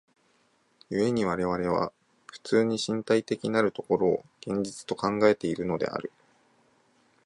[0.89, 1.93] 故に我々は
[2.25, 6.11] 普通に身体的なる所を現実と考えているのである。